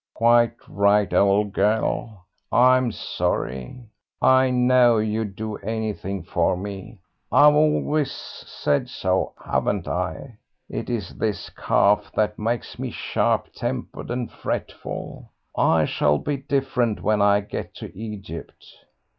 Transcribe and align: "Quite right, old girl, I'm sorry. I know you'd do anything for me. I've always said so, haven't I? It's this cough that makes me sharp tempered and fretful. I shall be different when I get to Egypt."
"Quite 0.15 0.55
right, 0.67 1.13
old 1.13 1.53
girl, 1.53 2.25
I'm 2.51 2.91
sorry. 2.91 3.85
I 4.19 4.49
know 4.49 4.97
you'd 4.97 5.35
do 5.35 5.57
anything 5.57 6.23
for 6.23 6.57
me. 6.57 7.01
I've 7.31 7.53
always 7.53 8.11
said 8.11 8.89
so, 8.89 9.33
haven't 9.45 9.87
I? 9.87 10.39
It's 10.67 11.11
this 11.13 11.51
cough 11.51 12.11
that 12.15 12.39
makes 12.39 12.79
me 12.79 12.89
sharp 12.89 13.53
tempered 13.53 14.09
and 14.09 14.31
fretful. 14.31 15.29
I 15.55 15.85
shall 15.85 16.17
be 16.17 16.37
different 16.37 17.03
when 17.03 17.21
I 17.21 17.41
get 17.41 17.75
to 17.75 17.95
Egypt." 17.95 18.65